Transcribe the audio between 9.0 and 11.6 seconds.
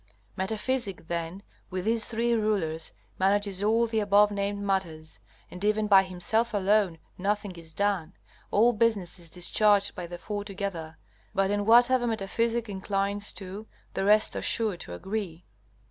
is discharged by the four together, but